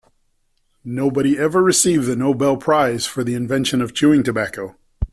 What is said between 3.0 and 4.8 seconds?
for the invention of chewing tobacco.